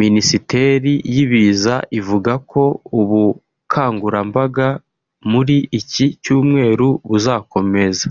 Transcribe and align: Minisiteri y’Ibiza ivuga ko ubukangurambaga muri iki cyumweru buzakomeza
Minisiteri 0.00 0.92
y’Ibiza 1.14 1.74
ivuga 1.98 2.32
ko 2.50 2.62
ubukangurambaga 3.00 4.68
muri 5.30 5.56
iki 5.78 6.06
cyumweru 6.22 6.86
buzakomeza 7.08 8.06